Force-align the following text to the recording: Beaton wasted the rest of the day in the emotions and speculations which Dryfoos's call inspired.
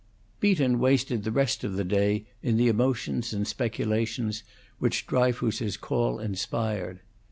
Beaton 0.39 0.79
wasted 0.79 1.23
the 1.23 1.31
rest 1.31 1.63
of 1.63 1.73
the 1.73 1.83
day 1.83 2.25
in 2.41 2.57
the 2.57 2.69
emotions 2.69 3.33
and 3.33 3.47
speculations 3.47 4.41
which 4.79 5.05
Dryfoos's 5.05 5.77
call 5.77 6.19
inspired. 6.19 7.01